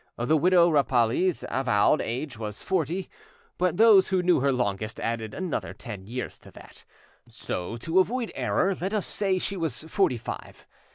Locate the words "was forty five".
9.55-10.65